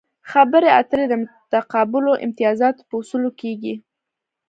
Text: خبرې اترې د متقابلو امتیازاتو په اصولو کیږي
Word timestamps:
خبرې 0.31 0.69
اترې 0.79 1.05
د 1.09 1.13
متقابلو 1.21 2.11
امتیازاتو 2.25 2.81
په 2.89 2.93
اصولو 3.01 3.29
کیږي 3.41 3.75